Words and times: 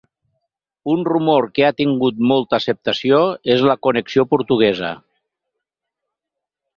Un 0.91 1.03
rumor 1.09 1.47
que 1.57 1.65
ha 1.67 1.73
tingut 1.81 2.23
molta 2.31 2.57
acceptació 2.59 3.19
és 3.57 3.65
la 3.73 3.77
connexió 3.89 4.25
portuguesa. 4.35 4.93